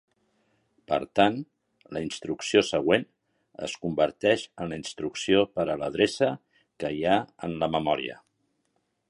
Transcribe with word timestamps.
Per 0.91 0.97
tant, 1.19 1.35
la 1.97 2.01
instrucció 2.05 2.63
següent 2.69 3.05
es 3.67 3.75
converteix 3.83 4.47
en 4.65 4.73
la 4.73 4.81
instrucció 4.83 5.45
per 5.59 5.67
a 5.67 5.77
l'adreça 5.83 6.33
que 6.83 6.93
hi 6.99 7.07
ha 7.13 7.21
en 7.51 7.59
la 7.63 7.71
memòria. 7.79 8.19